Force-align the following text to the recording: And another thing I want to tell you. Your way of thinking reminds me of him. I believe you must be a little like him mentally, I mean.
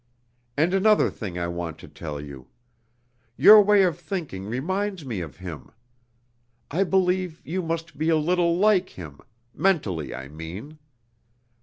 And 0.57 0.73
another 0.73 1.11
thing 1.11 1.37
I 1.37 1.47
want 1.47 1.77
to 1.77 1.87
tell 1.87 2.19
you. 2.19 2.47
Your 3.37 3.61
way 3.61 3.83
of 3.83 3.99
thinking 3.99 4.45
reminds 4.47 5.05
me 5.05 5.21
of 5.21 5.37
him. 5.37 5.69
I 6.71 6.83
believe 6.85 7.39
you 7.45 7.61
must 7.61 7.99
be 7.99 8.09
a 8.09 8.17
little 8.17 8.57
like 8.57 8.89
him 8.89 9.19
mentally, 9.53 10.11
I 10.15 10.27
mean. 10.27 10.79